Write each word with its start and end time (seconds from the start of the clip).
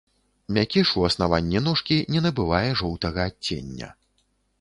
Мякіш 0.55 0.93
у 1.01 1.03
аснаванні 1.09 1.61
ножкі 1.65 1.97
не 2.15 2.23
набывае 2.27 2.71
жоўтага 2.81 3.21
адцення. 3.33 3.91